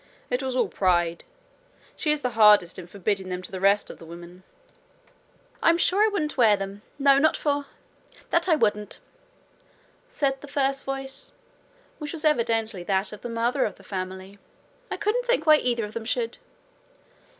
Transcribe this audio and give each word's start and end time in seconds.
It 0.31 0.41
was 0.41 0.55
all 0.55 0.67
pride. 0.67 1.25
She 1.95 2.11
is 2.11 2.21
the 2.23 2.31
hardest 2.31 2.79
in 2.79 2.87
forbidding 2.87 3.29
them 3.29 3.43
to 3.43 3.51
the 3.51 3.59
rest 3.59 3.91
of 3.91 3.99
the 3.99 4.05
women.' 4.07 4.41
'I'm 5.61 5.77
sure 5.77 6.01
I 6.03 6.07
wouldn't 6.07 6.37
wear 6.37 6.57
them 6.57 6.81
no, 6.97 7.19
not 7.19 7.37
for 7.37 7.67
that 8.31 8.49
I 8.49 8.55
wouldn't!' 8.55 8.99
said 10.09 10.41
the 10.41 10.47
first 10.47 10.85
voice, 10.85 11.33
which 11.99 12.13
was 12.13 12.25
evidently 12.25 12.81
that 12.85 13.13
of 13.13 13.21
the 13.21 13.29
mother 13.29 13.63
of 13.63 13.75
the 13.75 13.83
family. 13.83 14.39
'I 14.89 14.97
can't 14.97 15.23
think 15.23 15.45
why 15.45 15.57
either 15.57 15.85
of 15.85 15.93
them 15.93 16.05
should.' 16.05 16.39